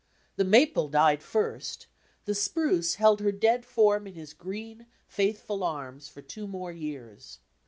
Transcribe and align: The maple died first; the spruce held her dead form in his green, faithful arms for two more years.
The 0.35 0.43
maple 0.43 0.87
died 0.87 1.21
first; 1.21 1.85
the 2.25 2.33
spruce 2.33 2.95
held 2.95 3.19
her 3.21 3.31
dead 3.31 3.63
form 3.67 4.07
in 4.07 4.15
his 4.15 4.33
green, 4.33 4.87
faithful 5.05 5.63
arms 5.63 6.07
for 6.07 6.23
two 6.23 6.47
more 6.47 6.71
years. 6.71 7.37